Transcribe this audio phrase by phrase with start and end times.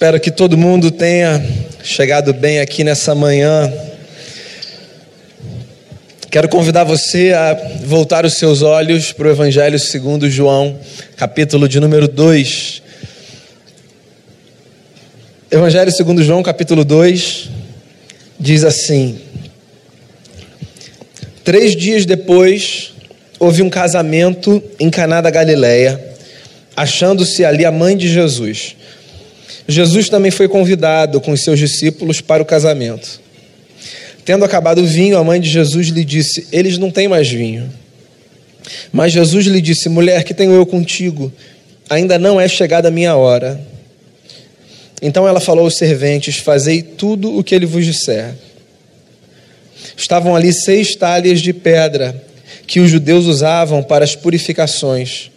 [0.00, 1.46] Espero que todo mundo tenha
[1.84, 3.70] chegado bem aqui nessa manhã.
[6.30, 7.52] Quero convidar você a
[7.84, 10.80] voltar os seus olhos para o Evangelho segundo João,
[11.18, 12.82] capítulo de número 2.
[15.50, 17.50] Evangelho segundo João, capítulo 2,
[18.40, 19.20] diz assim:
[21.44, 22.94] Três dias depois,
[23.38, 26.02] houve um casamento em Caná da Galileia,
[26.74, 28.76] achando-se ali a mãe de Jesus.
[29.70, 33.20] Jesus também foi convidado com os seus discípulos para o casamento.
[34.24, 37.70] Tendo acabado o vinho, a mãe de Jesus lhe disse: Eles não têm mais vinho.
[38.92, 41.32] Mas Jesus lhe disse: Mulher, que tenho eu contigo?
[41.88, 43.60] Ainda não é chegada a minha hora.
[45.02, 48.34] Então ela falou aos serventes: Fazei tudo o que ele vos disser.
[49.96, 52.22] Estavam ali seis talhas de pedra
[52.66, 55.30] que os judeus usavam para as purificações,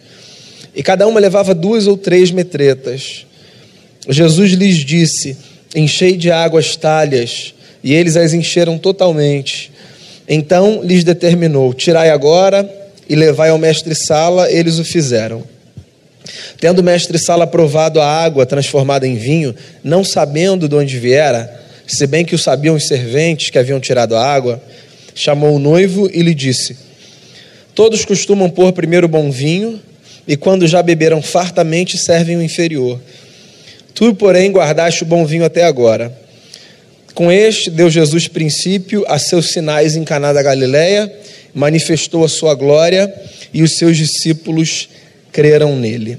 [0.74, 3.26] e cada uma levava duas ou três metretas.
[4.08, 5.36] Jesus lhes disse:
[5.74, 9.72] Enchei de água as talhas, e eles as encheram totalmente.
[10.28, 12.68] Então lhes determinou: Tirai agora
[13.08, 14.50] e levai ao mestre-sala.
[14.50, 15.44] Eles o fizeram.
[16.58, 22.06] Tendo o mestre-sala provado a água transformada em vinho, não sabendo de onde viera, se
[22.06, 24.62] bem que o sabiam os serventes que haviam tirado a água,
[25.14, 26.76] chamou o noivo e lhe disse:
[27.74, 29.80] Todos costumam pôr primeiro bom vinho,
[30.26, 32.98] e quando já beberam fartamente, servem o inferior.
[33.94, 36.12] Tu, porém, guardaste o bom vinho até agora.
[37.14, 41.10] Com este deu Jesus princípio a seus sinais em Caná da Galileia,
[41.54, 43.14] manifestou a sua glória
[43.52, 44.88] e os seus discípulos
[45.30, 46.18] creram nele.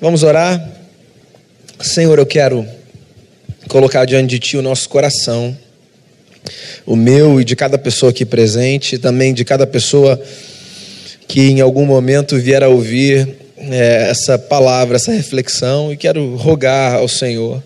[0.00, 0.72] Vamos orar?
[1.80, 2.66] Senhor, eu quero
[3.68, 5.56] colocar diante de ti o nosso coração,
[6.84, 10.20] o meu e de cada pessoa aqui presente, também de cada pessoa
[11.28, 16.96] que em algum momento vier a ouvir é, essa palavra, essa reflexão e quero rogar
[16.96, 17.62] ao Senhor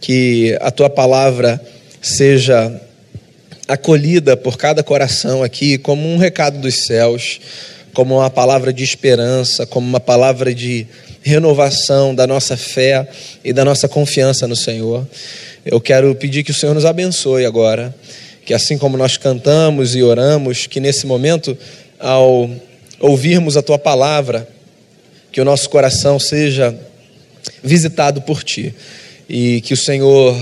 [0.00, 1.60] que a tua palavra
[2.00, 2.80] seja
[3.68, 7.40] acolhida por cada coração aqui como um recado dos céus,
[7.94, 10.86] como uma palavra de esperança, como uma palavra de
[11.22, 13.08] renovação da nossa fé
[13.44, 15.06] e da nossa confiança no Senhor.
[15.64, 17.94] Eu quero pedir que o Senhor nos abençoe agora,
[18.44, 21.56] que assim como nós cantamos e oramos, que nesse momento,
[22.00, 22.50] ao
[22.98, 24.48] ouvirmos a tua palavra,
[25.32, 26.78] que o nosso coração seja
[27.64, 28.74] visitado por Ti
[29.28, 30.36] e que o Senhor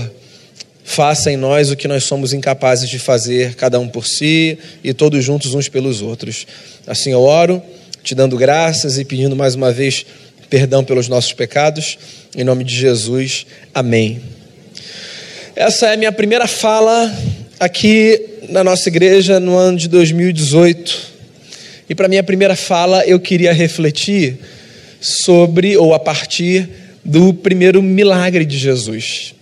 [0.83, 4.93] faça em nós o que nós somos incapazes de fazer, cada um por si e
[4.93, 6.45] todos juntos uns pelos outros.
[6.85, 7.63] Assim eu oro,
[8.03, 10.05] te dando graças e pedindo mais uma vez
[10.49, 11.97] perdão pelos nossos pecados,
[12.35, 14.21] em nome de Jesus, amém.
[15.55, 17.09] Essa é a minha primeira fala
[17.57, 18.19] aqui
[18.49, 21.11] na nossa igreja no ano de 2018.
[21.89, 24.39] E para minha primeira fala eu queria refletir
[25.01, 26.69] sobre ou a partir
[27.03, 29.33] do primeiro milagre de Jesus.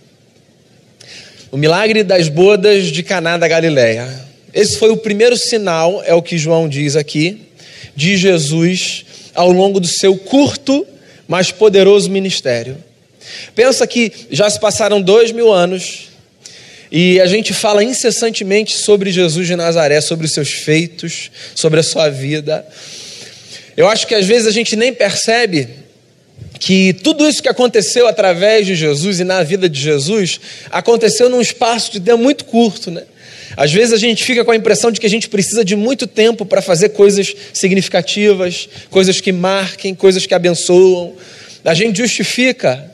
[1.52, 4.08] O milagre das bodas de Caná da Galileia.
[4.54, 7.42] Esse foi o primeiro sinal, é o que João diz aqui,
[7.94, 9.04] de Jesus
[9.34, 10.86] ao longo do seu curto,
[11.28, 12.76] mas poderoso ministério.
[13.54, 16.08] Pensa que já se passaram dois mil anos
[16.90, 21.82] e a gente fala incessantemente sobre Jesus de Nazaré, sobre os seus feitos, sobre a
[21.82, 22.66] sua vida.
[23.80, 25.66] Eu acho que às vezes a gente nem percebe
[26.58, 30.38] que tudo isso que aconteceu através de Jesus e na vida de Jesus
[30.70, 33.04] aconteceu num espaço de tempo muito curto, né?
[33.56, 36.06] Às vezes a gente fica com a impressão de que a gente precisa de muito
[36.06, 41.14] tempo para fazer coisas significativas, coisas que marquem, coisas que abençoam.
[41.64, 42.84] A gente justifica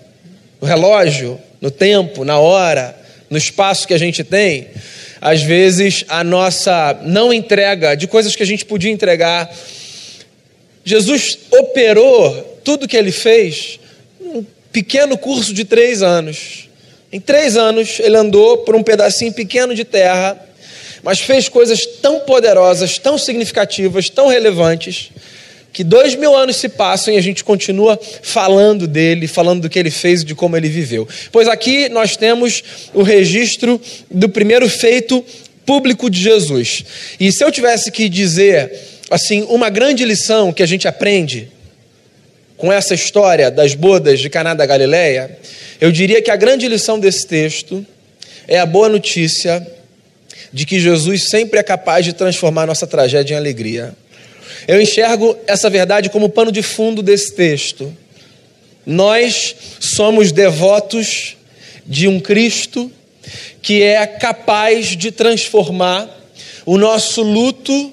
[0.61, 2.97] no relógio, no tempo, na hora,
[3.29, 4.69] no espaço que a gente tem,
[5.21, 9.51] às vezes a nossa não entrega de coisas que a gente podia entregar
[10.89, 13.81] Jesus operou tudo que ele fez
[14.21, 16.69] num pequeno curso de três anos.
[17.13, 20.41] Em três anos, ele andou por um pedacinho pequeno de terra,
[21.03, 25.11] mas fez coisas tão poderosas, tão significativas, tão relevantes,
[25.73, 29.81] que dois mil anos se passam e a gente continua falando dele, falando do que
[29.81, 31.07] ele fez e de como ele viveu.
[31.33, 32.63] Pois aqui nós temos
[32.95, 35.25] o registro do primeiro feito
[35.67, 36.85] público de Jesus.
[37.19, 41.51] E se eu tivesse que dizer assim, uma grande lição que a gente aprende
[42.57, 45.39] com essa história das bodas de Caná da Galileia,
[45.81, 47.85] eu diria que a grande lição desse texto
[48.49, 49.67] é a boa notícia
[50.53, 53.95] de que Jesus sempre é capaz de transformar nossa tragédia em alegria.
[54.67, 57.95] Eu enxergo essa verdade como pano de fundo desse texto.
[58.85, 61.37] Nós somos devotos
[61.85, 62.91] de um Cristo
[63.61, 66.09] que é capaz de transformar
[66.65, 67.93] o nosso luto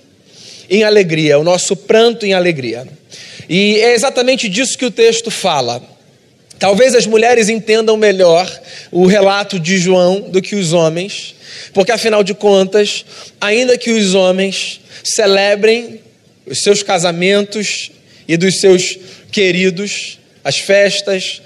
[0.74, 2.88] em alegria, o nosso pranto em alegria.
[3.48, 5.84] E é exatamente disso que o texto fala.
[6.58, 8.50] Talvez as mulheres entendam melhor
[8.92, 11.36] o relato de João do que os homens,
[11.74, 13.06] porque afinal de contas,
[13.40, 16.00] ainda que os homens celebrem
[16.48, 17.92] os seus casamentos
[18.28, 18.98] e dos seus
[19.32, 21.42] queridos, as festas,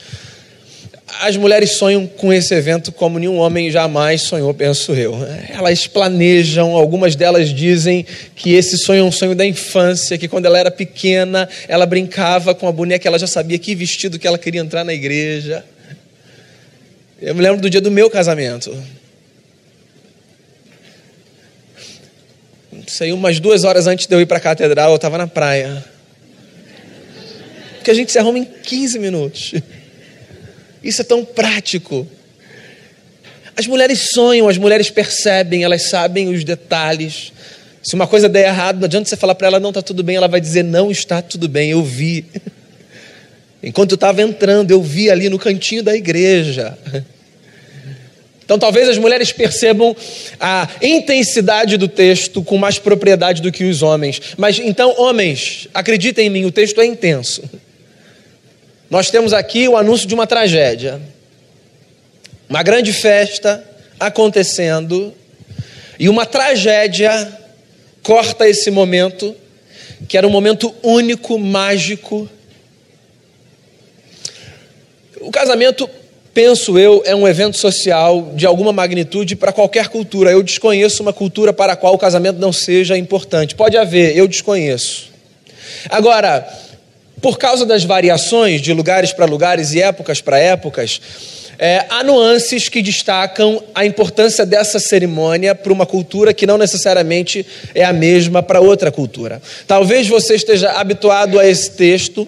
[1.22, 5.16] as mulheres sonham com esse evento como nenhum homem jamais sonhou, penso eu.
[5.50, 8.06] Elas planejam, algumas delas dizem
[8.36, 12.54] que esse sonho é um sonho da infância, que quando ela era pequena, ela brincava
[12.54, 15.64] com a boneca, ela já sabia que vestido que ela queria entrar na igreja.
[17.22, 18.76] Eu me lembro do dia do meu casamento.
[22.86, 25.84] Sei, umas duas horas antes de eu ir para a catedral, eu estava na praia.
[27.76, 29.54] Porque a gente se arruma em 15 minutos.
[30.84, 32.08] Isso é tão prático.
[33.56, 37.34] As mulheres sonham, as mulheres percebem, elas sabem os detalhes.
[37.82, 40.16] Se uma coisa der errado, não adianta você falar para ela, não está tudo bem,
[40.16, 42.26] ela vai dizer, não está tudo bem, eu vi.
[43.64, 46.78] Enquanto eu estava entrando, eu vi ali no cantinho da igreja.
[48.46, 49.94] Então, talvez as mulheres percebam
[50.40, 54.22] a intensidade do texto com mais propriedade do que os homens.
[54.38, 57.44] Mas então, homens, acreditem em mim, o texto é intenso.
[58.90, 61.02] Nós temos aqui o anúncio de uma tragédia.
[62.50, 63.64] Uma grande festa
[64.00, 65.14] acontecendo
[66.00, 67.38] e uma tragédia
[68.02, 69.36] corta esse momento,
[70.08, 72.30] que era um momento único, mágico.
[75.20, 75.90] O casamento,
[76.34, 80.32] penso eu, é um evento social de alguma magnitude para qualquer cultura.
[80.32, 83.56] Eu desconheço uma cultura para a qual o casamento não seja importante.
[83.56, 85.10] Pode haver, eu desconheço.
[85.90, 86.48] Agora,
[87.22, 91.02] por causa das variações de lugares para lugares e épocas para épocas,
[91.60, 97.46] é, há nuances que destacam a importância dessa cerimônia para uma cultura que não necessariamente
[97.74, 99.42] é a mesma para outra cultura.
[99.66, 102.28] Talvez você esteja habituado a esse texto,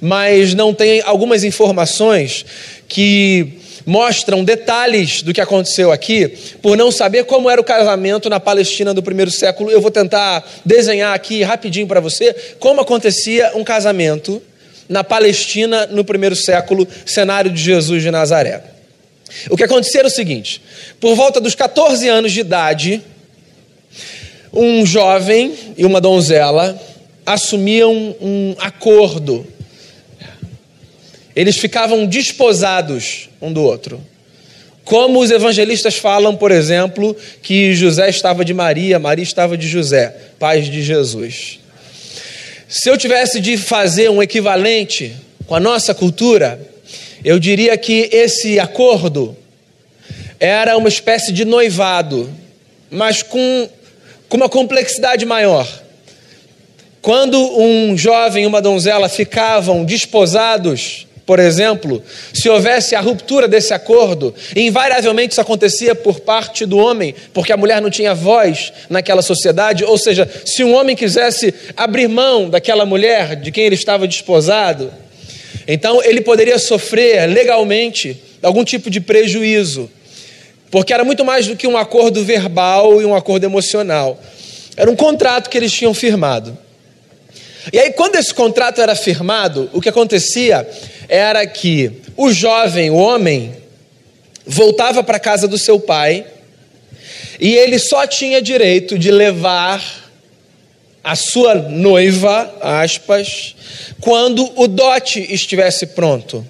[0.00, 2.44] mas não tenha algumas informações
[2.88, 6.28] que mostram detalhes do que aconteceu aqui,
[6.62, 9.70] por não saber como era o casamento na Palestina do primeiro século.
[9.70, 14.42] Eu vou tentar desenhar aqui rapidinho para você como acontecia um casamento
[14.88, 18.62] na Palestina no primeiro século, cenário de Jesus de Nazaré.
[19.50, 20.60] O que acontecia era o seguinte:
[21.00, 23.02] por volta dos 14 anos de idade,
[24.52, 26.80] um jovem e uma donzela
[27.26, 29.46] assumiam um acordo
[31.34, 34.00] eles ficavam desposados um do outro.
[34.84, 40.14] Como os evangelistas falam, por exemplo, que José estava de Maria, Maria estava de José,
[40.38, 41.58] pais de Jesus.
[42.68, 45.14] Se eu tivesse de fazer um equivalente
[45.46, 46.60] com a nossa cultura,
[47.24, 49.36] eu diria que esse acordo
[50.38, 52.30] era uma espécie de noivado,
[52.90, 53.68] mas com,
[54.28, 55.66] com uma complexidade maior.
[57.00, 62.02] Quando um jovem e uma donzela ficavam desposados, por exemplo,
[62.34, 67.56] se houvesse a ruptura desse acordo, invariavelmente isso acontecia por parte do homem, porque a
[67.56, 72.84] mulher não tinha voz naquela sociedade, ou seja, se um homem quisesse abrir mão daquela
[72.84, 74.92] mulher de quem ele estava desposado,
[75.66, 79.90] então ele poderia sofrer legalmente algum tipo de prejuízo,
[80.70, 84.20] porque era muito mais do que um acordo verbal e um acordo emocional,
[84.76, 86.63] era um contrato que eles tinham firmado.
[87.72, 90.68] E aí, quando esse contrato era firmado, o que acontecia
[91.08, 93.54] era que o jovem, o homem,
[94.46, 96.26] voltava para a casa do seu pai
[97.40, 99.82] e ele só tinha direito de levar
[101.02, 103.54] a sua noiva, aspas,
[104.00, 106.46] quando o dote estivesse pronto.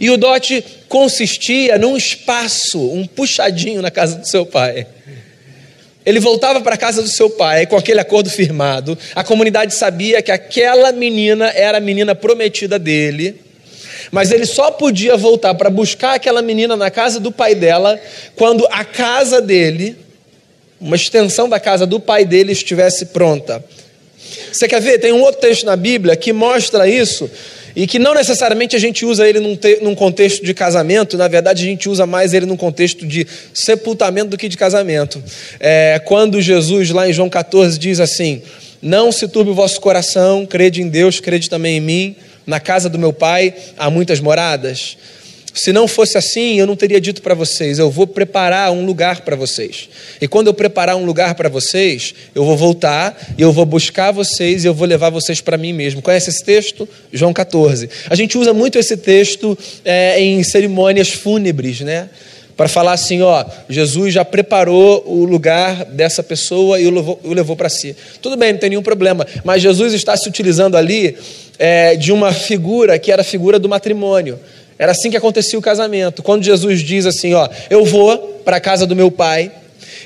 [0.00, 4.86] E o dote consistia num espaço, um puxadinho na casa do seu pai.
[6.04, 8.96] Ele voltava para a casa do seu pai com aquele acordo firmado.
[9.14, 13.40] A comunidade sabia que aquela menina era a menina prometida dele.
[14.10, 18.00] Mas ele só podia voltar para buscar aquela menina na casa do pai dela
[18.34, 19.96] quando a casa dele,
[20.80, 23.62] uma extensão da casa do pai dele, estivesse pronta.
[24.52, 24.98] Você quer ver?
[24.98, 27.30] Tem um outro texto na Bíblia que mostra isso
[27.74, 31.28] e que não necessariamente a gente usa ele num, te, num, contexto de casamento, na
[31.28, 35.22] verdade a gente usa mais ele num contexto de sepultamento do que de casamento.
[35.58, 38.42] É, quando Jesus, lá em João 14, diz assim:
[38.82, 42.88] Não se turbe o vosso coração, crede em Deus, crede também em mim, na casa
[42.88, 44.96] do meu pai há muitas moradas.
[45.52, 49.22] Se não fosse assim, eu não teria dito para vocês: eu vou preparar um lugar
[49.22, 49.88] para vocês.
[50.20, 54.12] E quando eu preparar um lugar para vocês, eu vou voltar e eu vou buscar
[54.12, 56.02] vocês e eu vou levar vocês para mim mesmo.
[56.02, 56.88] Conhece esse texto?
[57.12, 57.88] João 14.
[58.08, 62.08] A gente usa muito esse texto é, em cerimônias fúnebres, né?
[62.60, 67.56] para falar assim: ó, Jesus já preparou o lugar dessa pessoa e o levou, levou
[67.56, 67.96] para si.
[68.20, 71.16] Tudo bem, não tem nenhum problema, mas Jesus está se utilizando ali
[71.58, 74.38] é, de uma figura que era a figura do matrimônio.
[74.80, 76.22] Era assim que acontecia o casamento.
[76.22, 79.52] Quando Jesus diz assim: ó, eu vou para a casa do meu pai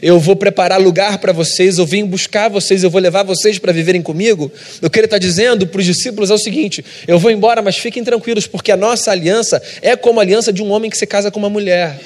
[0.03, 3.73] eu vou preparar lugar para vocês, eu vim buscar vocês, eu vou levar vocês para
[3.73, 4.51] viverem comigo.
[4.83, 7.77] O que ele está dizendo para os discípulos é o seguinte: eu vou embora, mas
[7.77, 11.07] fiquem tranquilos, porque a nossa aliança é como a aliança de um homem que se
[11.07, 11.99] casa com uma mulher.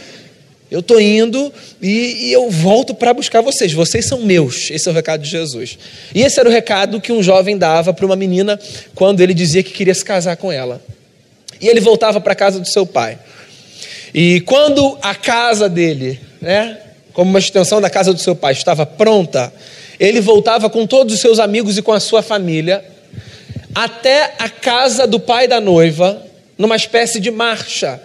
[0.70, 3.72] Eu estou indo e, e, eu volto para buscar vocês.
[3.72, 4.70] Vocês são meus.
[4.70, 5.78] Esse é o recado de Jesus.
[6.14, 8.60] E esse era o recado que um jovem dava para uma menina
[8.94, 10.80] quando ele dizia que queria se casar com ela.
[11.60, 13.18] E ele voltava para a casa do seu pai.
[14.14, 16.78] E quando a casa dele, né,
[17.12, 19.52] como uma extensão da casa do seu pai, estava pronta,
[19.98, 22.84] ele voltava com todos os seus amigos e com a sua família
[23.74, 26.22] até a casa do pai da noiva,
[26.56, 28.00] numa espécie de marcha.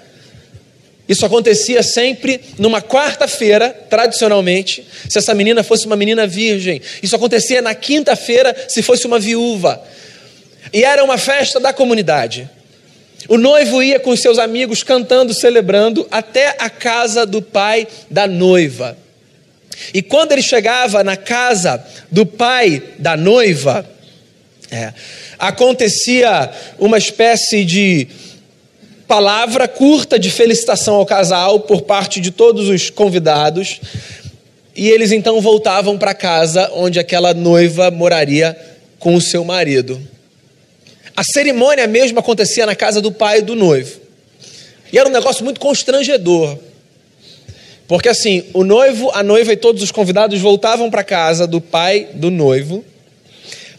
[1.08, 6.82] Isso acontecia sempre numa quarta-feira, tradicionalmente, se essa menina fosse uma menina virgem.
[7.02, 9.84] Isso acontecia na quinta-feira, se fosse uma viúva.
[10.72, 12.50] E era uma festa da comunidade.
[13.30, 18.98] O noivo ia com seus amigos cantando, celebrando, até a casa do pai da noiva.
[19.94, 23.86] E quando ele chegava na casa do pai da noiva,
[24.72, 24.94] é,
[25.38, 28.08] acontecia uma espécie de
[29.08, 33.80] palavra curta de felicitação ao casal por parte de todos os convidados,
[34.76, 38.58] e eles então voltavam para casa onde aquela noiva moraria
[38.98, 40.02] com o seu marido.
[41.16, 44.02] A cerimônia mesmo acontecia na casa do pai do noivo.
[44.92, 46.58] E era um negócio muito constrangedor.
[47.88, 52.10] Porque assim, o noivo, a noiva e todos os convidados voltavam para casa do pai
[52.14, 52.84] do noivo.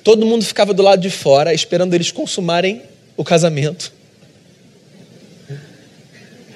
[0.03, 2.83] Todo mundo ficava do lado de fora esperando eles consumarem
[3.17, 3.93] o casamento.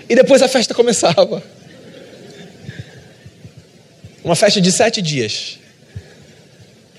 [0.09, 1.43] E depois a festa começava.
[4.23, 5.59] Uma festa de sete dias.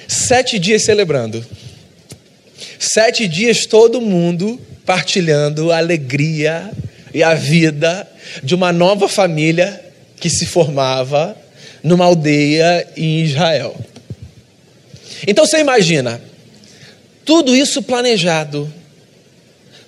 [0.08, 1.46] Sete dias celebrando.
[2.80, 6.72] Sete dias todo mundo partilhando a alegria
[7.14, 8.10] e a vida
[8.42, 9.84] de uma nova família
[10.16, 11.36] que se formava
[11.84, 13.76] numa aldeia em Israel.
[15.28, 16.22] Então você imagina,
[17.26, 18.74] tudo isso planejado,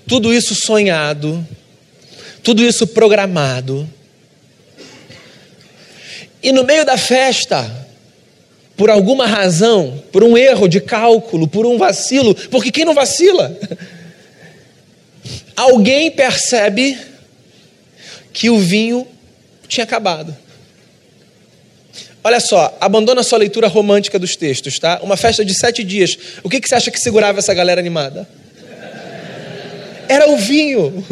[0.06, 1.48] tudo isso sonhado,
[2.44, 3.90] tudo isso programado.
[6.44, 7.88] E no meio da festa,
[8.76, 13.56] por alguma razão, por um erro de cálculo, por um vacilo, porque quem não vacila?
[15.56, 16.98] Alguém percebe
[18.34, 19.08] que o vinho
[19.68, 20.36] tinha acabado.
[22.24, 25.00] Olha só, abandona sua leitura romântica dos textos, tá?
[25.02, 26.18] Uma festa de sete dias.
[26.44, 28.28] O que, que você acha que segurava essa galera animada?
[30.08, 31.04] Era o vinho.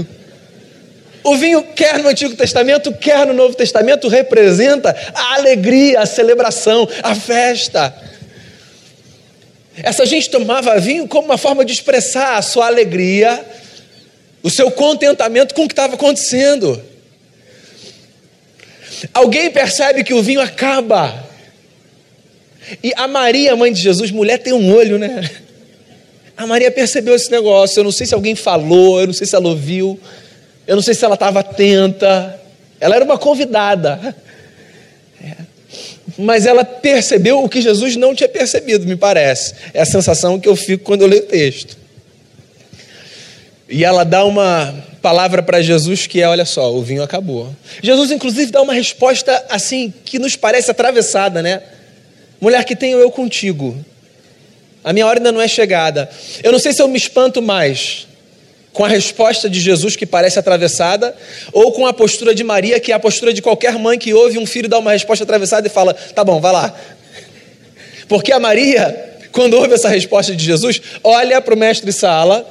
[1.29, 6.89] O vinho, quer no Antigo Testamento, quer no Novo Testamento, representa a alegria, a celebração,
[7.03, 7.95] a festa.
[9.77, 13.45] Essa gente tomava vinho como uma forma de expressar a sua alegria,
[14.41, 16.81] o seu contentamento com o que estava acontecendo.
[19.13, 21.29] Alguém percebe que o vinho acaba.
[22.83, 25.29] E a Maria, mãe de Jesus, mulher tem um olho, né?
[26.35, 27.79] A Maria percebeu esse negócio.
[27.79, 29.99] Eu não sei se alguém falou, eu não sei se ela ouviu,
[30.69, 32.39] eu não sei se ela estava atenta.
[32.79, 34.15] Ela era uma convidada.
[35.19, 35.33] É.
[36.15, 39.55] Mas ela percebeu o que Jesus não tinha percebido, me parece.
[39.73, 41.75] É a sensação que eu fico quando eu leio o texto.
[43.67, 47.49] E ela dá uma palavra para Jesus que é: olha só, o vinho acabou.
[47.81, 51.63] Jesus, inclusive, dá uma resposta assim que nos parece atravessada, né?
[52.39, 53.75] Mulher que tenho eu contigo.
[54.83, 56.07] A minha hora ainda não é chegada.
[56.43, 58.07] Eu não sei se eu me espanto mais
[58.73, 61.15] com a resposta de Jesus que parece atravessada,
[61.51, 64.37] ou com a postura de Maria, que é a postura de qualquer mãe que ouve
[64.37, 66.73] um filho dar uma resposta atravessada e fala: tá bom, vai lá.
[68.07, 72.45] Porque a Maria, quando ouve essa resposta de Jesus, olha para o mestre Sala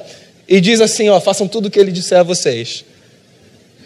[0.47, 2.85] e diz assim: ó, façam tudo o que ele disser a vocês.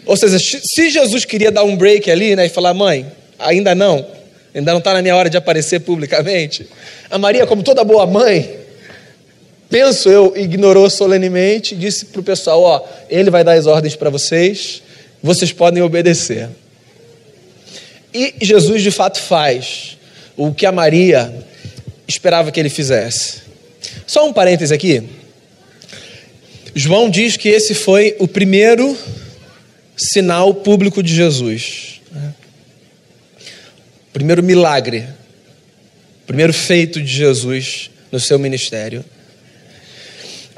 [0.06, 3.06] Ou seja, se Jesus queria dar um break ali, né, e falar, mãe,
[3.38, 4.06] ainda não,
[4.54, 6.68] ainda não está na minha hora de aparecer publicamente,
[7.10, 8.63] a Maria, como toda boa mãe,
[9.74, 14.08] penso eu, ignorou solenemente, disse para o pessoal: ó, ele vai dar as ordens para
[14.08, 14.80] vocês,
[15.20, 16.48] vocês podem obedecer.
[18.14, 19.98] E Jesus de fato faz
[20.36, 21.44] o que a Maria
[22.06, 23.42] esperava que ele fizesse.
[24.06, 25.02] Só um parêntese aqui.
[26.72, 28.96] João diz que esse foi o primeiro
[29.96, 32.00] sinal público de Jesus.
[32.12, 32.32] Né?
[34.12, 35.04] Primeiro milagre,
[36.28, 39.04] primeiro feito de Jesus no seu ministério.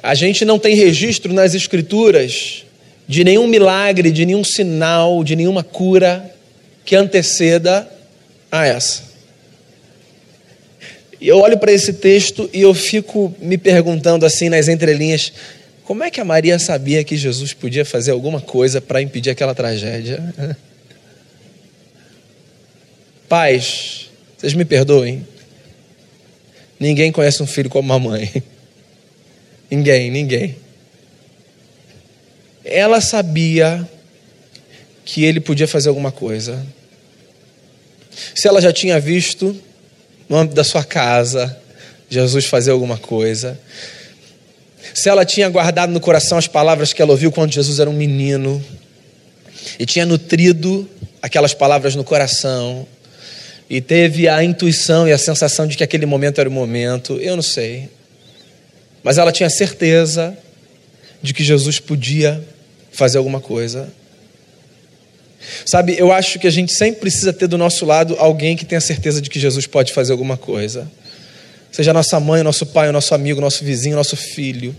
[0.02, 2.64] A gente não tem registro nas Escrituras
[3.08, 6.34] de nenhum milagre, de nenhum sinal, de nenhuma cura
[6.84, 7.88] que anteceda
[8.50, 9.04] a essa.
[11.20, 15.32] Eu olho para esse texto e eu fico me perguntando assim nas entrelinhas,
[15.84, 19.54] como é que a Maria sabia que Jesus podia fazer alguma coisa para impedir aquela
[19.54, 20.22] tragédia?
[23.28, 25.26] Pais, vocês me perdoem.
[26.78, 28.42] Ninguém conhece um filho como uma mãe.
[29.70, 30.56] Ninguém, ninguém.
[32.64, 33.88] Ela sabia
[35.04, 36.66] que ele podia fazer alguma coisa.
[38.34, 39.56] Se ela já tinha visto
[40.28, 41.56] no âmbito da sua casa
[42.08, 43.58] Jesus fazer alguma coisa,
[44.94, 47.92] se ela tinha guardado no coração as palavras que ela ouviu quando Jesus era um
[47.92, 48.64] menino,
[49.78, 50.88] e tinha nutrido
[51.20, 52.86] aquelas palavras no coração,
[53.68, 57.34] e teve a intuição e a sensação de que aquele momento era o momento, eu
[57.34, 57.88] não sei.
[59.06, 60.36] Mas ela tinha certeza
[61.22, 62.42] de que Jesus podia
[62.90, 63.88] fazer alguma coisa.
[65.64, 68.80] Sabe, eu acho que a gente sempre precisa ter do nosso lado alguém que tenha
[68.80, 70.90] certeza de que Jesus pode fazer alguma coisa.
[71.70, 74.74] Seja nossa mãe, nosso pai, nosso amigo, nosso vizinho, nosso filho.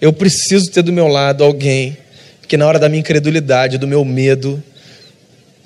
[0.00, 1.98] Eu preciso ter do meu lado alguém
[2.46, 4.62] que, na hora da minha incredulidade, do meu medo,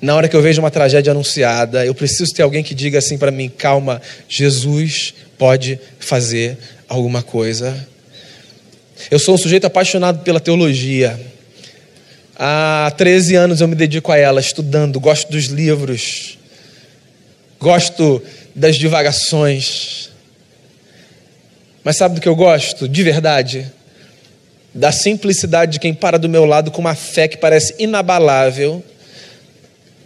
[0.01, 3.19] na hora que eu vejo uma tragédia anunciada, eu preciso ter alguém que diga assim
[3.19, 7.87] para mim: calma, Jesus pode fazer alguma coisa.
[9.09, 11.19] Eu sou um sujeito apaixonado pela teologia.
[12.35, 16.37] Há 13 anos eu me dedico a ela, estudando, gosto dos livros,
[17.59, 18.21] gosto
[18.55, 20.09] das divagações.
[21.83, 22.87] Mas sabe do que eu gosto?
[22.87, 23.71] De verdade?
[24.73, 28.83] Da simplicidade de quem para do meu lado com uma fé que parece inabalável,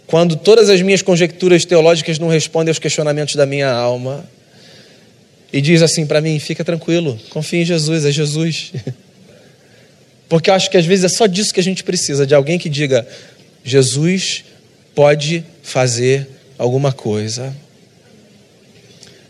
[0.06, 4.24] quando todas as minhas conjecturas teológicas não respondem aos questionamentos da minha alma,
[5.52, 8.72] e diz assim para mim: fica tranquilo, confia em Jesus, é Jesus.
[10.28, 12.58] Porque eu acho que às vezes é só disso que a gente precisa, de alguém
[12.58, 13.06] que diga:
[13.64, 14.44] Jesus
[14.94, 16.28] pode fazer
[16.58, 17.54] alguma coisa.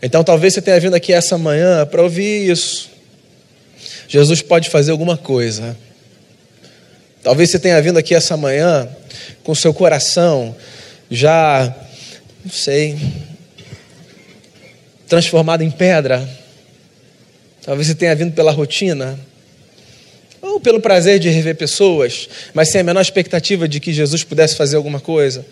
[0.01, 2.89] Então talvez você tenha vindo aqui essa manhã para ouvir isso.
[4.07, 5.77] Jesus pode fazer alguma coisa.
[7.21, 8.87] Talvez você tenha vindo aqui essa manhã
[9.43, 10.55] com seu coração
[11.11, 11.75] já,
[12.43, 12.97] não sei,
[15.09, 16.29] transformado em pedra.
[17.63, 19.19] Talvez você tenha vindo pela rotina
[20.41, 24.55] ou pelo prazer de rever pessoas, mas sem a menor expectativa de que Jesus pudesse
[24.55, 25.45] fazer alguma coisa.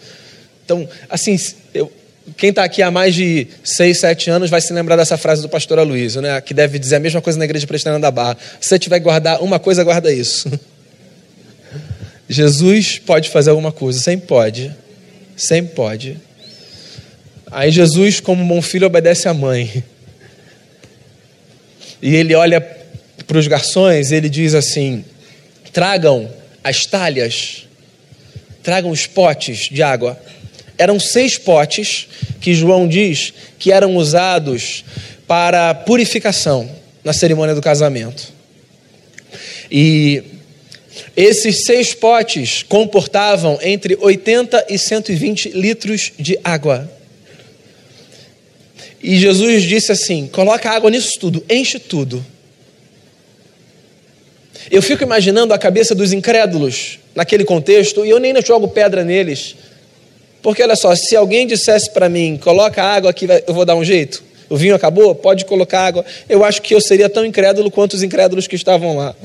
[0.63, 1.35] Então, assim,
[1.73, 1.91] eu,
[2.35, 5.49] quem está aqui há mais de seis, sete anos vai se lembrar dessa frase do
[5.49, 6.39] pastor Aloysio, né?
[6.39, 8.37] que deve dizer a mesma coisa na igreja presbiteriana da Barra.
[8.59, 10.51] Se você tiver que guardar uma coisa, guarda isso.
[12.29, 14.75] Jesus pode fazer alguma coisa, sempre pode.
[15.35, 16.26] Sempre pode.
[17.51, 19.83] Aí Jesus, como bom filho, obedece à mãe.
[22.01, 22.59] E ele olha
[23.25, 25.03] para os garçons, ele diz assim:
[25.71, 26.29] tragam
[26.63, 27.65] as talhas,
[28.61, 30.19] tragam os potes de água.
[30.77, 32.07] Eram seis potes
[32.39, 34.83] que João diz que eram usados
[35.25, 36.69] para purificação
[37.03, 38.31] na cerimônia do casamento.
[39.71, 40.23] E
[41.15, 46.96] esses seis potes comportavam entre 80 e 120 litros de água.
[49.01, 52.25] E Jesus disse assim: coloca água nisso tudo, enche tudo.
[54.69, 59.55] Eu fico imaginando a cabeça dos incrédulos naquele contexto, e eu nem jogo pedra neles.
[60.41, 63.83] Porque olha só, se alguém dissesse para mim, coloca água aqui, eu vou dar um
[63.83, 64.23] jeito.
[64.49, 66.05] O vinho acabou, pode colocar água.
[66.29, 69.15] Eu acho que eu seria tão incrédulo quanto os incrédulos que estavam lá.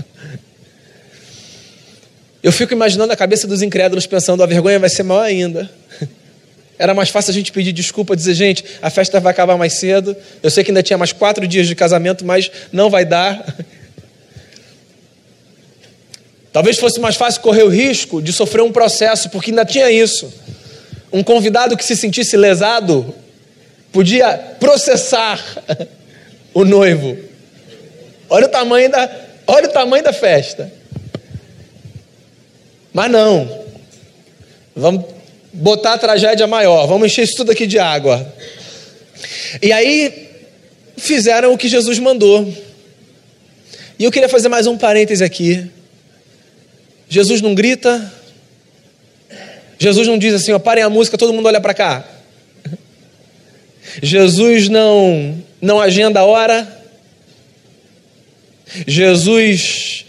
[2.43, 5.71] Eu fico imaginando a cabeça dos incrédulos pensando, a vergonha vai ser maior ainda.
[6.79, 10.17] Era mais fácil a gente pedir desculpa, dizer, gente, a festa vai acabar mais cedo.
[10.43, 13.45] Eu sei que ainda tinha mais quatro dias de casamento, mas não vai dar.
[16.53, 20.33] Talvez fosse mais fácil correr o risco de sofrer um processo, porque ainda tinha isso.
[21.13, 23.15] Um convidado que se sentisse lesado
[23.91, 25.43] podia processar
[26.53, 27.17] o noivo.
[28.29, 29.11] Olha o tamanho da,
[29.47, 30.73] olha o tamanho da festa.
[32.93, 33.63] Mas não.
[34.75, 35.05] Vamos
[35.53, 38.35] botar a tragédia maior, vamos encher isso tudo aqui de água.
[39.61, 40.31] E aí
[40.97, 42.53] fizeram o que Jesus mandou.
[43.99, 45.71] E eu queria fazer mais um parêntese aqui.
[47.09, 48.13] Jesus não grita.
[49.79, 52.05] Jesus não diz assim, ó, parem a música, todo mundo olha para cá.
[54.03, 56.85] Jesus não não agenda a hora.
[58.87, 60.03] Jesus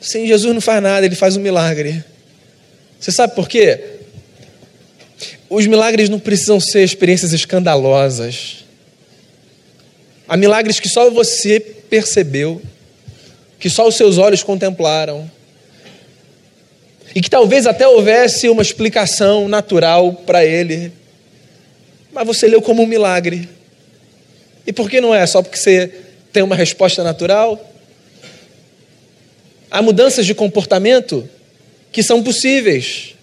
[0.00, 2.02] Sim, Jesus não faz nada, ele faz um milagre.
[2.98, 3.99] Você sabe por quê?
[5.50, 8.64] Os milagres não precisam ser experiências escandalosas.
[10.28, 12.62] Há milagres que só você percebeu,
[13.58, 15.28] que só os seus olhos contemplaram.
[17.12, 20.92] e que talvez até houvesse uma explicação natural para ele,
[22.12, 23.48] mas você leu como um milagre.
[24.64, 25.26] E por que não é?
[25.26, 25.92] Só porque você
[26.32, 27.58] tem uma resposta natural?
[29.68, 31.28] Há mudanças de comportamento
[31.90, 33.16] que são possíveis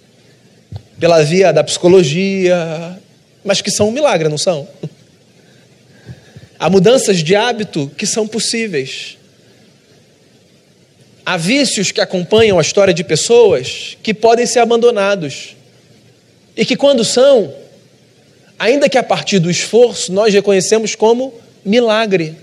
[0.99, 2.99] pela via da psicologia,
[3.43, 4.67] mas que são um milagre, não são?
[6.59, 9.17] Há mudanças de hábito que são possíveis.
[11.23, 15.55] Há vícios que acompanham a história de pessoas que podem ser abandonados.
[16.55, 17.53] E que, quando são,
[18.57, 21.33] ainda que a partir do esforço, nós reconhecemos como
[21.63, 22.35] milagre.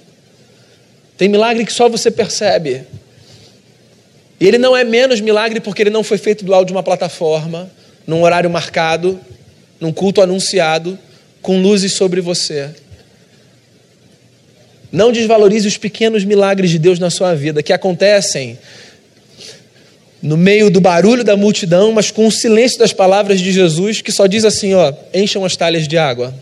[1.16, 2.84] Tem milagre que só você percebe.
[4.38, 6.82] E ele não é menos milagre porque ele não foi feito do alto de uma
[6.82, 7.70] plataforma,
[8.06, 9.20] num horário marcado,
[9.80, 10.98] num culto anunciado,
[11.40, 12.70] com luzes sobre você.
[14.90, 18.58] Não desvalorize os pequenos milagres de Deus na sua vida, que acontecem
[20.22, 24.10] no meio do barulho da multidão, mas com o silêncio das palavras de Jesus, que
[24.10, 26.32] só diz assim: ó, encham as talhas de água.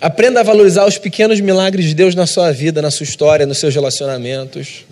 [0.00, 3.58] Aprenda a valorizar os pequenos milagres de Deus na sua vida, na sua história, nos
[3.58, 4.84] seus relacionamentos.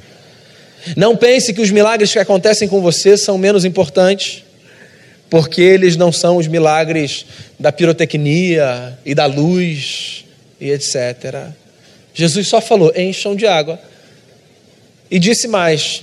[0.96, 4.44] Não pense que os milagres que acontecem com você são menos importantes,
[5.30, 7.26] porque eles não são os milagres
[7.58, 10.24] da pirotecnia e da luz
[10.60, 11.48] e etc.
[12.14, 13.80] Jesus só falou: encham de água.
[15.10, 16.02] E disse mais: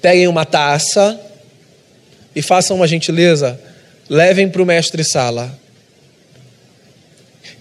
[0.00, 1.20] peguem uma taça
[2.34, 3.58] e façam uma gentileza,
[4.08, 5.58] levem para o mestre Sala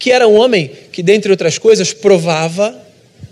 [0.05, 2.79] que era um homem que, dentre outras coisas, provava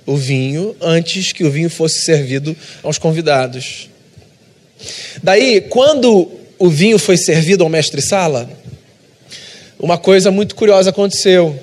[0.05, 3.89] o vinho antes que o vinho fosse servido aos convidados.
[5.21, 6.31] Daí, quando
[6.63, 8.49] o vinho foi servido ao mestre Sala,
[9.77, 11.61] uma coisa muito curiosa aconteceu.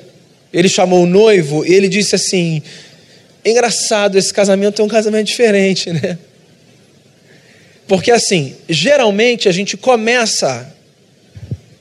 [0.52, 2.60] Ele chamou o noivo e ele disse assim:
[3.42, 6.18] Engraçado, esse casamento é um casamento diferente, né?
[7.88, 10.70] Porque assim, geralmente a gente começa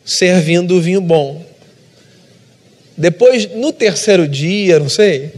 [0.05, 1.45] servindo o vinho bom.
[2.95, 5.33] Depois, no terceiro dia, não sei,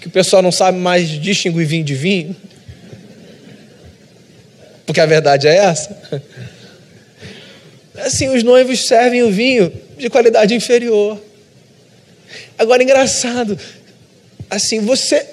[0.00, 2.36] que o pessoal não sabe mais distinguir vinho de vinho,
[4.86, 6.22] porque a verdade é essa.
[7.98, 11.20] Assim, os noivos servem o vinho de qualidade inferior.
[12.58, 13.58] Agora, engraçado,
[14.50, 15.26] assim, você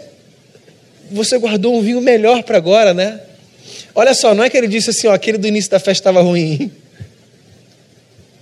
[1.12, 3.22] você guardou um vinho melhor para agora, né?
[3.94, 6.22] Olha só, não é que ele disse assim, ó, aquele do início da festa estava
[6.22, 6.72] ruim.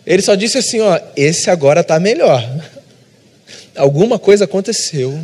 [0.05, 2.43] Ele só disse assim, ó, esse agora está melhor.
[3.75, 5.19] Alguma coisa aconteceu.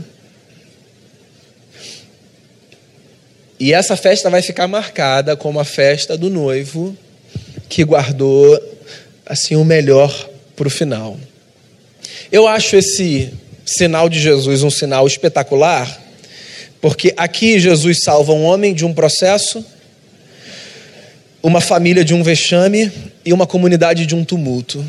[3.60, 6.96] E essa festa vai ficar marcada como a festa do noivo
[7.68, 8.58] que guardou
[9.30, 11.15] assim o melhor para o final.
[12.32, 13.32] Eu acho esse
[13.63, 16.02] sinal de Jesus um sinal espetacular,
[16.82, 19.63] porque aqui Jesus salva um homem de um processo,
[21.44, 22.92] uma família de um vexame
[23.24, 24.84] e uma comunidade de um tumulto.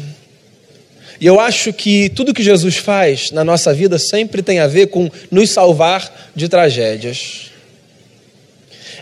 [1.20, 4.87] E eu acho que tudo que Jesus faz na nossa vida sempre tem a ver
[4.87, 7.50] com nos salvar de tragédias.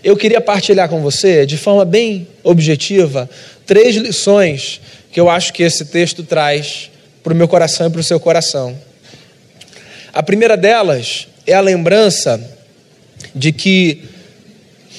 [0.03, 3.31] Eu queria partilhar com você, de forma bem objetiva,
[3.65, 6.91] três lições que eu acho que esse texto traz
[7.23, 8.79] para o meu coração e para o seu coração.
[10.13, 12.41] A primeira delas é a lembrança
[13.35, 14.03] de que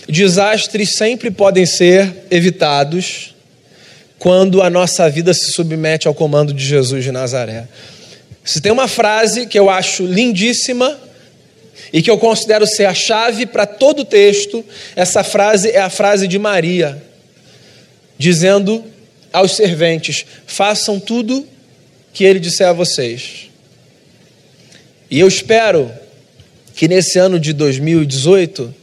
[0.07, 3.35] desastres sempre podem ser evitados
[4.17, 7.67] quando a nossa vida se submete ao comando de Jesus de Nazaré.
[8.43, 10.99] Se tem uma frase que eu acho lindíssima
[11.93, 14.63] e que eu considero ser a chave para todo o texto,
[14.95, 17.01] essa frase é a frase de Maria,
[18.17, 18.83] dizendo
[19.31, 21.47] aos serventes: façam tudo
[22.13, 23.49] que ele disser a vocês.
[25.09, 25.91] E eu espero
[26.75, 28.73] que nesse ano de 2018,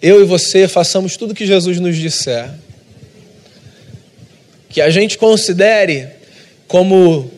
[0.00, 2.50] eu e você façamos tudo que Jesus nos disser
[4.74, 6.08] que a gente considere
[6.66, 7.30] como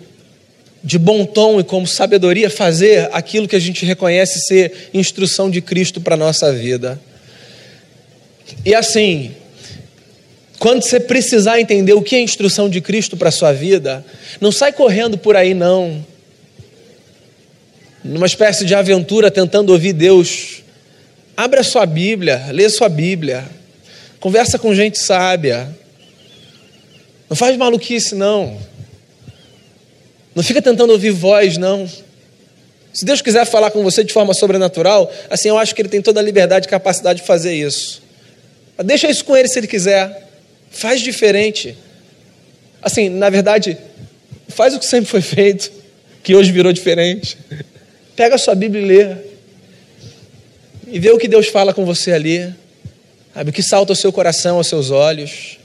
[0.82, 5.60] de bom tom e como sabedoria fazer aquilo que a gente reconhece ser instrução de
[5.60, 6.98] Cristo para a nossa vida.
[8.64, 9.32] E assim,
[10.58, 14.04] quando você precisar entender o que é instrução de Cristo para a sua vida,
[14.40, 16.04] não sai correndo por aí, não.
[18.02, 20.62] Numa espécie de aventura tentando ouvir Deus.
[21.36, 23.44] Abre a sua Bíblia, lê sua Bíblia,
[24.18, 25.68] conversa com gente sábia
[27.28, 28.56] não faz maluquice, não.
[30.34, 31.88] Não fica tentando ouvir voz, não.
[32.92, 36.00] Se Deus quiser falar com você de forma sobrenatural, assim eu acho que Ele tem
[36.00, 38.02] toda a liberdade e capacidade de fazer isso.
[38.84, 40.25] Deixa isso com Ele se Ele quiser.
[40.70, 41.76] Faz diferente.
[42.82, 43.76] Assim, na verdade,
[44.48, 45.70] faz o que sempre foi feito,
[46.22, 47.38] que hoje virou diferente.
[48.14, 49.16] Pega a sua Bíblia e lê.
[50.88, 52.54] E vê o que Deus fala com você ali.
[53.34, 55.58] Sabe, o que salta ao seu coração, aos seus olhos.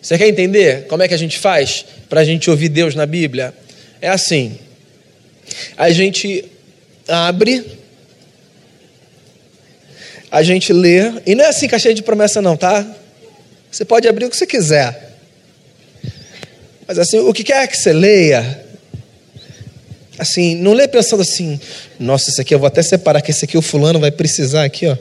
[0.00, 3.04] Você quer entender como é que a gente faz para a gente ouvir Deus na
[3.04, 3.52] Bíblia?
[4.00, 4.58] É assim:
[5.76, 6.44] a gente
[7.06, 7.64] abre,
[10.30, 12.86] a gente lê, e não é assim caixinha de promessa, não, tá?
[13.70, 15.08] Você pode abrir o que você quiser,
[16.86, 18.64] mas assim, o que quer que você leia,
[20.18, 21.60] assim, não lê pensando assim,
[22.00, 24.86] nossa, esse aqui eu vou até separar, que esse aqui o fulano vai precisar aqui,
[24.86, 24.96] ó.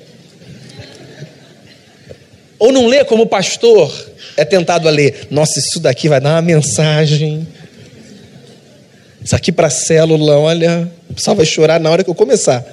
[2.59, 3.93] Ou não lê como pastor
[4.35, 7.47] é tentado a ler, nossa, isso daqui vai dar uma mensagem.
[9.23, 12.65] Isso aqui para célula, olha, o pessoal vai chorar na hora que eu começar.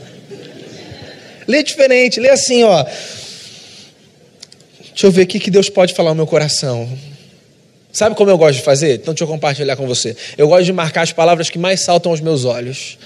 [1.47, 2.85] Lê diferente, lê assim, ó.
[4.95, 6.89] Deixa eu ver o que Deus pode falar no meu coração.
[7.93, 8.95] Sabe como eu gosto de fazer?
[8.95, 10.17] Então deixa eu compartilhar com você.
[10.39, 12.97] Eu gosto de marcar as palavras que mais saltam aos meus olhos.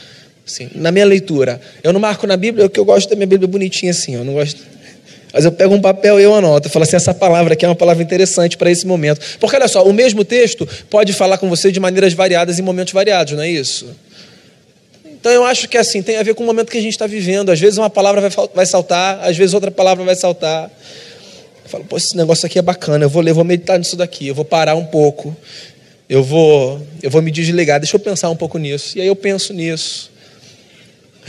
[0.47, 1.61] Assim, na minha leitura.
[1.83, 4.15] Eu não marco na Bíblia, porque eu gosto da minha Bíblia bonitinha assim.
[4.15, 4.61] Eu não gosto.
[5.33, 6.69] Mas eu pego um papel e eu anoto.
[6.69, 9.21] Eu falo assim: essa palavra aqui é uma palavra interessante para esse momento.
[9.41, 12.93] Porque olha só, o mesmo texto pode falar com você de maneiras variadas em momentos
[12.93, 13.87] variados, não é isso?
[15.05, 17.07] Então eu acho que assim, tem a ver com o momento que a gente está
[17.07, 17.51] vivendo.
[17.51, 20.71] Às vezes uma palavra vai, vai saltar, às vezes outra palavra vai saltar.
[21.69, 24.27] Eu falo, pô, esse negócio aqui é bacana, eu vou ler, vou meditar nisso daqui,
[24.27, 25.37] eu vou parar um pouco,
[26.09, 28.97] eu vou, eu vou me desligar, deixa eu pensar um pouco nisso.
[28.97, 30.11] E aí eu penso nisso.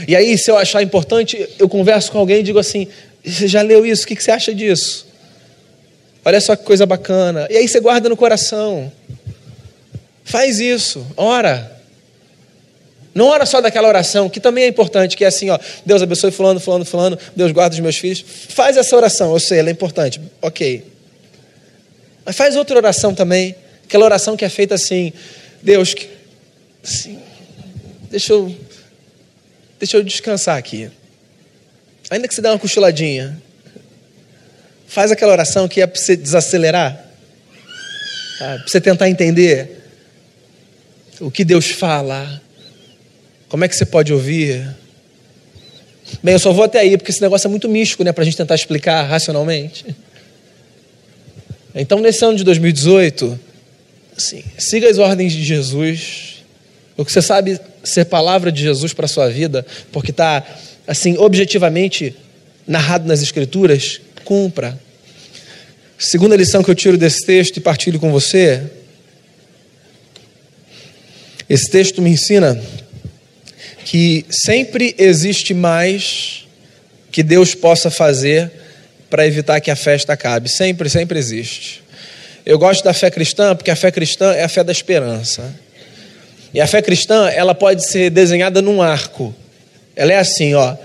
[0.08, 2.88] E aí, se eu achar importante, eu converso com alguém e digo assim:
[3.22, 4.04] você já leu isso?
[4.04, 5.06] O que você acha disso?
[6.24, 7.46] Olha só que coisa bacana.
[7.50, 8.90] E aí você guarda no coração.
[10.24, 11.79] Faz isso, ora.
[13.14, 16.30] Não ora só daquela oração, que também é importante, que é assim, ó, Deus abençoe
[16.30, 18.24] fulano, fulano, fulano, Deus guarda os meus filhos.
[18.48, 20.20] Faz essa oração, eu sei, ela é importante.
[20.40, 20.84] Ok.
[22.24, 25.12] Mas faz outra oração também, aquela oração que é feita assim,
[25.60, 25.94] Deus,
[26.84, 27.18] assim,
[28.08, 28.54] deixa eu,
[29.78, 30.88] deixa eu descansar aqui.
[32.10, 33.40] Ainda que você dê uma cochiladinha,
[34.86, 37.04] faz aquela oração que é para você desacelerar,
[38.38, 39.78] para você tentar entender
[41.20, 42.40] o que Deus fala
[43.50, 44.64] como é que você pode ouvir?
[46.22, 48.24] Bem, eu só vou até aí, porque esse negócio é muito místico, né, para a
[48.24, 49.84] gente tentar explicar racionalmente.
[51.74, 53.38] Então, nesse ano de 2018,
[54.16, 56.44] assim, siga as ordens de Jesus.
[56.96, 60.46] O que você sabe ser palavra de Jesus para a sua vida, porque está,
[60.86, 62.14] assim, objetivamente
[62.68, 64.78] narrado nas Escrituras, cumpra.
[65.98, 68.62] Segunda lição que eu tiro desse texto e partilho com você.
[71.48, 72.62] Esse texto me ensina
[73.90, 76.46] que sempre existe mais
[77.10, 78.48] que Deus possa fazer
[79.10, 80.48] para evitar que a festa acabe.
[80.48, 81.82] Sempre, sempre existe.
[82.46, 85.52] Eu gosto da fé cristã porque a fé cristã é a fé da esperança.
[86.54, 89.34] E a fé cristã, ela pode ser desenhada num arco.
[89.96, 90.76] Ela é assim, ó.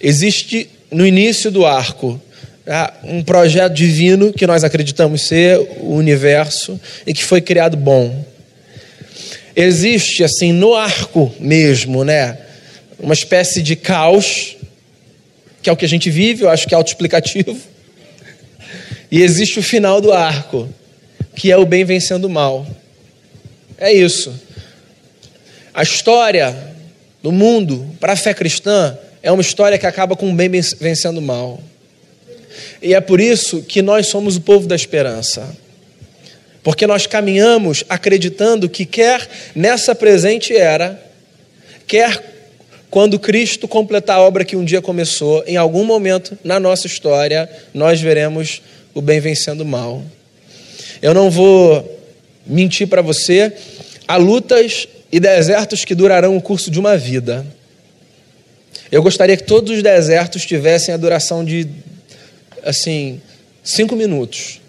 [0.00, 2.20] Existe no início do arco
[2.64, 2.94] tá?
[3.04, 8.24] um projeto divino que nós acreditamos ser o universo e que foi criado bom
[9.60, 12.38] existe assim no arco mesmo, né?
[12.98, 14.56] Uma espécie de caos,
[15.60, 17.58] que é o que a gente vive, eu acho que é autoexplicativo.
[19.10, 20.68] E existe o final do arco,
[21.34, 22.66] que é o bem vencendo o mal.
[23.78, 24.38] É isso.
[25.72, 26.54] A história
[27.22, 31.16] do mundo para a fé cristã é uma história que acaba com o bem vencendo
[31.16, 31.58] o mal.
[32.82, 35.56] E é por isso que nós somos o povo da esperança.
[36.68, 41.02] Porque nós caminhamos acreditando que, quer nessa presente era,
[41.86, 42.22] quer
[42.90, 47.50] quando Cristo completar a obra que um dia começou, em algum momento na nossa história,
[47.72, 48.60] nós veremos
[48.92, 50.04] o bem vencendo o mal.
[51.00, 51.98] Eu não vou
[52.46, 53.50] mentir para você,
[54.06, 57.46] há lutas e desertos que durarão o curso de uma vida.
[58.92, 61.66] Eu gostaria que todos os desertos tivessem a duração de,
[62.62, 63.22] assim,
[63.64, 64.60] cinco minutos.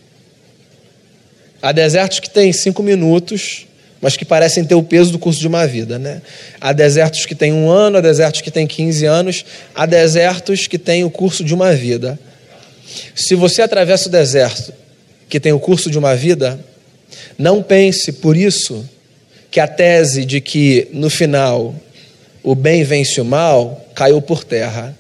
[1.62, 3.66] Há desertos que têm cinco minutos,
[4.02, 6.00] mas que parecem ter o peso do curso de uma vida.
[6.00, 6.22] Né?
[6.60, 9.46] Há desertos que têm um ano, há desertos que têm 15 anos,
[9.76, 12.18] há desertos que têm o curso de uma vida.
[13.14, 14.74] Se você atravessa o deserto
[15.28, 16.60] que tem o curso de uma vida,
[17.38, 18.88] não pense por isso
[19.52, 21.76] que a tese de que no final
[22.44, 24.96] o bem vence o mal caiu por terra.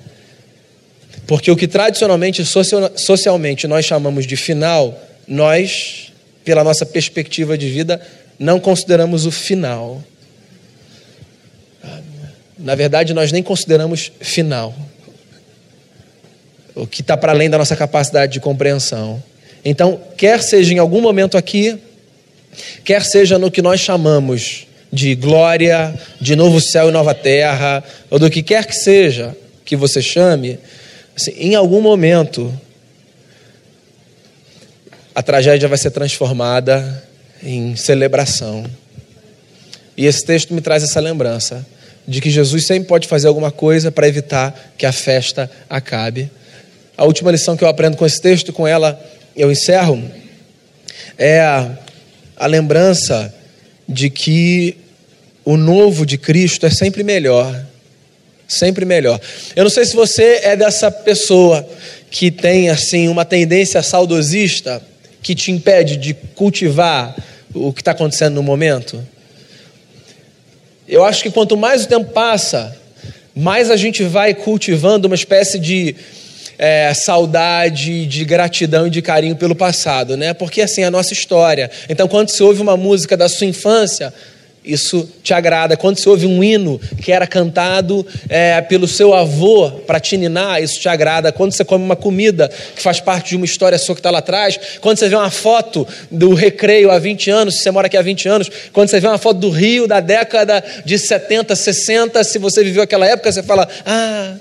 [1.26, 6.09] Porque o que tradicionalmente, socialmente, nós chamamos de final, nós
[6.44, 8.02] pela nossa perspectiva de vida,
[8.38, 10.04] não consideramos o final.
[12.58, 14.76] Na verdade, nós nem consideramos final.
[16.76, 19.22] O que está para além da nossa capacidade de compreensão.
[19.64, 21.78] Então, quer seja em algum momento aqui,
[22.84, 28.18] quer seja no que nós chamamos de glória, de novo céu e nova terra, ou
[28.18, 30.58] do que quer que seja que você chame,
[31.16, 32.52] assim, em algum momento
[35.14, 37.04] a tragédia vai ser transformada
[37.42, 38.66] em celebração.
[39.98, 41.66] E esse texto me traz essa lembrança
[42.08, 46.32] de que Jesus sempre pode fazer alguma coisa para evitar que a festa acabe.
[46.98, 49.00] A última lição que eu aprendo com esse texto, com ela
[49.36, 50.04] eu encerro,
[51.18, 51.70] é a,
[52.36, 53.34] a lembrança
[53.88, 54.78] de que
[55.46, 57.66] o novo de Cristo é sempre melhor.
[58.48, 59.20] Sempre melhor.
[59.56, 61.68] Eu não sei se você é dessa pessoa
[62.10, 64.82] que tem assim uma tendência saudosista
[65.22, 67.16] que te impede de cultivar
[67.54, 69.06] o que está acontecendo no momento.
[70.88, 72.76] Eu acho que quanto mais o tempo passa,
[73.36, 75.96] mais a gente vai cultivando uma espécie de
[76.58, 80.34] é, saudade, de gratidão e de carinho pelo passado, né?
[80.34, 81.72] Porque assim é a nossa história.
[81.88, 84.14] Então, quando se ouve uma música da sua infância,
[84.72, 85.76] isso te agrada.
[85.76, 90.62] Quando você ouve um hino que era cantado é, pelo seu avô para te ninar,
[90.62, 91.32] isso te agrada.
[91.32, 94.20] Quando você come uma comida que faz parte de uma história sua que está lá
[94.20, 97.98] atrás, quando você vê uma foto do recreio há 20 anos, se você mora aqui
[97.98, 102.24] há 20 anos, quando você vê uma foto do Rio da década de 70, 60,
[102.24, 104.36] se você viveu aquela época, você fala, ah.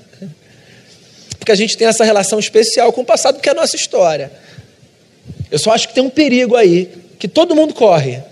[1.38, 4.30] Porque a gente tem essa relação especial com o passado, que é a nossa história.
[5.50, 8.22] Eu só acho que tem um perigo aí, que todo mundo corre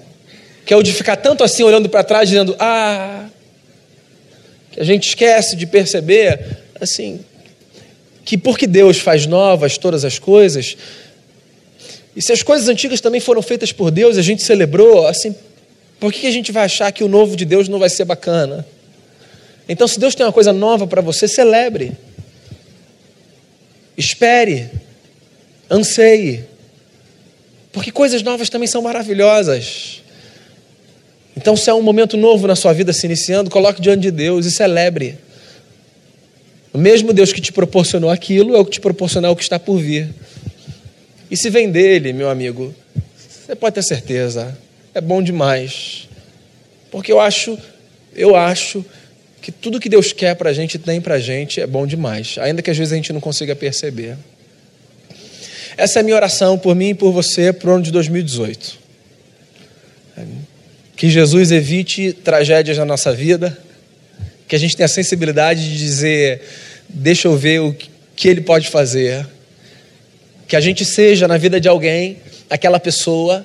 [0.67, 3.29] que é o de ficar tanto assim olhando para trás, dizendo, ah,
[4.73, 7.21] que a gente esquece de perceber, assim,
[8.25, 10.77] que porque Deus faz novas todas as coisas,
[12.17, 15.35] e se as coisas antigas também foram feitas por Deus, a gente celebrou, assim,
[16.01, 18.67] por que a gente vai achar que o novo de Deus não vai ser bacana?
[19.69, 21.93] Então, se Deus tem uma coisa nova para você, celebre.
[23.97, 24.71] Espere.
[25.71, 26.45] Anseie.
[27.73, 30.03] Porque coisas novas também são maravilhosas.
[31.37, 34.47] Então, se é um momento novo na sua vida se iniciando, coloque diante de Deus
[34.47, 35.19] e celebre.
[36.73, 39.59] O mesmo Deus que te proporcionou aquilo é o que te proporcionará o que está
[39.59, 40.09] por vir.
[41.31, 42.75] E se vem dele, meu amigo,
[43.29, 44.57] você pode ter certeza,
[44.95, 46.09] é bom demais.
[46.91, 47.59] Porque eu acho,
[48.15, 48.85] eu acho
[49.43, 52.37] que tudo que Deus quer para a gente, tem para a gente, é bom demais.
[52.39, 54.17] Ainda que às vezes a gente não consiga perceber.
[55.77, 58.86] Essa é a minha oração por mim e por você para o ano de 2018.
[60.97, 63.57] Que Jesus evite tragédias na nossa vida,
[64.49, 66.41] que a gente tenha a sensibilidade de dizer:
[66.89, 67.77] deixa eu ver o
[68.17, 69.27] que Ele pode fazer.
[70.49, 72.17] Que a gente seja na vida de alguém
[72.49, 73.45] aquela pessoa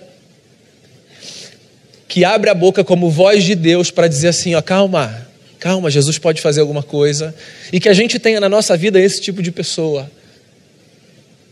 [2.08, 5.28] que abre a boca como voz de Deus para dizer assim: ó, calma,
[5.60, 7.36] calma, Jesus pode fazer alguma coisa.
[7.72, 10.10] E que a gente tenha na nossa vida esse tipo de pessoa.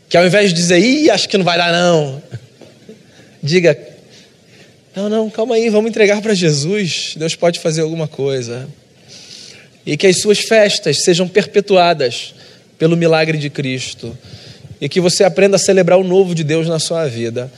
[0.08, 2.22] Que ao invés de dizer, ih, acho que não vai dar não,
[3.44, 3.78] diga,
[4.96, 7.14] não, não, calma aí, vamos entregar para Jesus.
[7.16, 8.68] Deus pode fazer alguma coisa.
[9.86, 12.34] E que as suas festas sejam perpetuadas
[12.78, 14.18] pelo milagre de Cristo.
[14.82, 17.52] E que você aprenda a celebrar o novo de Deus na sua vida.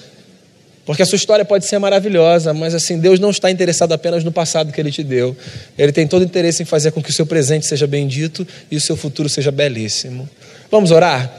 [0.85, 4.31] Porque a sua história pode ser maravilhosa, mas assim, Deus não está interessado apenas no
[4.31, 5.37] passado que Ele te deu.
[5.77, 8.81] Ele tem todo interesse em fazer com que o seu presente seja bendito e o
[8.81, 10.27] seu futuro seja belíssimo.
[10.69, 11.31] Vamos orar?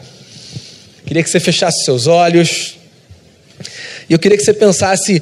[1.04, 2.78] Queria que você fechasse seus olhos.
[4.08, 5.20] E eu queria que você pensasse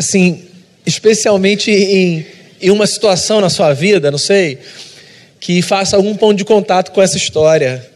[0.00, 0.44] assim,
[0.86, 2.26] especialmente em,
[2.58, 4.58] em uma situação na sua vida, não sei,
[5.38, 7.86] que faça algum ponto de contato com essa história.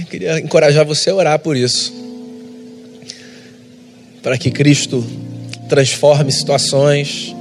[0.00, 1.94] Eu queria encorajar você a orar por isso.
[4.20, 5.06] Para que Cristo
[5.68, 7.32] transforme situações.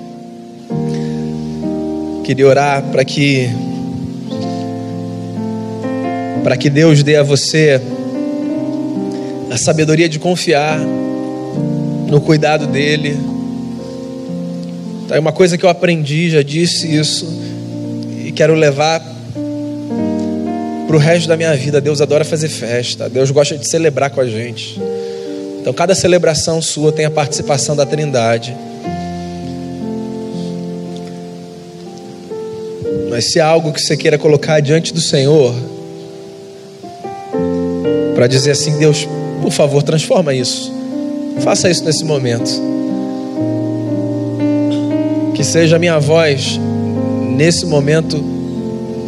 [2.24, 3.50] Queria orar para que
[6.46, 7.82] para que Deus dê a você
[9.56, 10.78] a sabedoria de confiar
[12.10, 13.18] no cuidado dele.
[15.10, 17.26] É uma coisa que eu aprendi, já disse isso
[18.26, 19.02] e quero levar
[20.86, 21.80] para o resto da minha vida.
[21.80, 24.78] Deus adora fazer festa, Deus gosta de celebrar com a gente.
[25.62, 28.54] Então, cada celebração sua tem a participação da Trindade.
[33.10, 35.56] Mas se há algo que você queira colocar diante do Senhor,
[38.16, 39.08] para dizer assim: Deus,
[39.42, 40.74] por favor, transforma isso.
[41.42, 42.50] Faça isso nesse momento.
[45.34, 46.60] Que seja a minha voz
[47.36, 48.18] nesse momento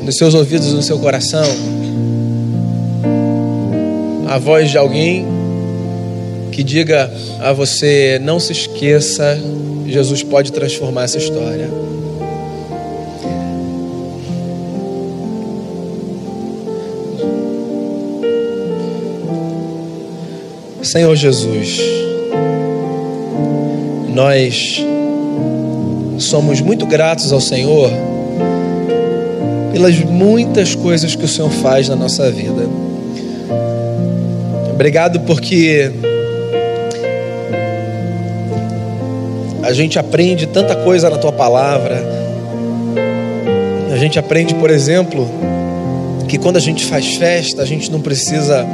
[0.04, 1.46] nos seus ouvidos, no seu coração,
[4.28, 5.26] a voz de alguém
[6.52, 9.40] que diga a você: não se esqueça,
[9.86, 11.70] Jesus pode transformar essa história.
[20.88, 21.82] Senhor Jesus,
[24.08, 24.82] nós
[26.18, 27.92] somos muito gratos ao Senhor
[29.74, 32.70] pelas muitas coisas que o Senhor faz na nossa vida.
[34.72, 35.92] Obrigado porque
[39.64, 42.02] a gente aprende tanta coisa na tua palavra.
[43.92, 45.30] A gente aprende, por exemplo,
[46.30, 48.66] que quando a gente faz festa, a gente não precisa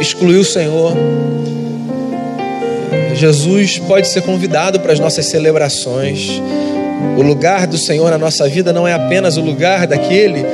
[0.00, 0.92] excluir o Senhor.
[3.14, 6.40] Jesus pode ser convidado para as nossas celebrações.
[7.16, 10.44] O lugar do Senhor na nossa vida não é apenas o lugar daquele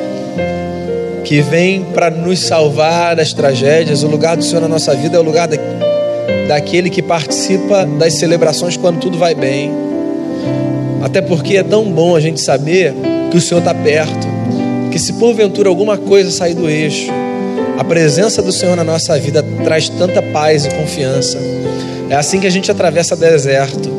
[1.25, 4.03] que vem para nos salvar das tragédias.
[4.03, 5.57] O lugar do Senhor na nossa vida é o lugar da,
[6.49, 9.71] daquele que participa das celebrações quando tudo vai bem.
[11.03, 12.95] Até porque é tão bom a gente saber
[13.31, 14.27] que o Senhor está perto,
[14.91, 17.11] que se porventura alguma coisa sair do eixo,
[17.77, 21.39] a presença do Senhor na nossa vida traz tanta paz e confiança.
[22.09, 23.93] É assim que a gente atravessa deserto.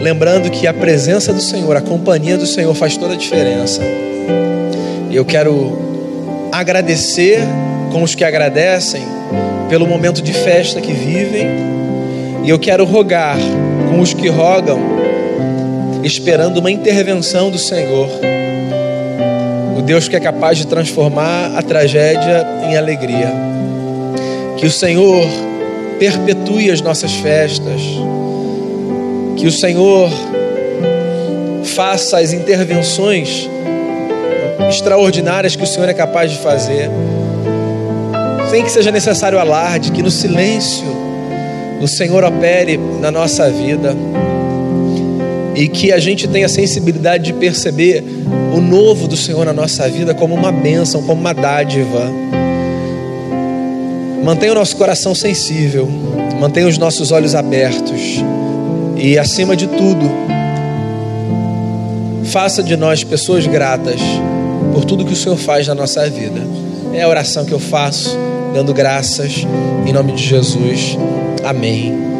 [0.00, 3.82] Lembrando que a presença do Senhor, a companhia do Senhor faz toda a diferença.
[5.10, 5.78] E eu quero
[6.50, 7.40] agradecer
[7.92, 9.02] com os que agradecem
[9.68, 11.46] pelo momento de festa que vivem.
[12.44, 13.38] E eu quero rogar
[13.90, 14.78] com os que rogam,
[16.02, 18.08] esperando uma intervenção do Senhor.
[19.84, 23.32] Deus que é capaz de transformar a tragédia em alegria.
[24.56, 25.24] Que o Senhor
[25.98, 27.80] perpetue as nossas festas.
[29.36, 30.10] Que o Senhor
[31.64, 33.48] faça as intervenções
[34.68, 36.90] extraordinárias que o Senhor é capaz de fazer.
[38.50, 40.84] Sem que seja necessário alarde, que no silêncio
[41.80, 43.94] o Senhor opere na nossa vida
[45.54, 48.02] e que a gente tenha sensibilidade de perceber
[48.54, 52.08] o novo do Senhor na nossa vida como uma bênção, como uma dádiva.
[54.22, 55.88] Mantenha o nosso coração sensível,
[56.40, 58.22] mantenha os nossos olhos abertos
[58.96, 60.08] e, acima de tudo,
[62.26, 64.00] faça de nós pessoas gratas
[64.72, 66.40] por tudo que o Senhor faz na nossa vida.
[66.92, 68.16] É a oração que eu faço,
[68.54, 69.44] dando graças
[69.84, 70.96] em nome de Jesus.
[71.42, 72.13] Amém.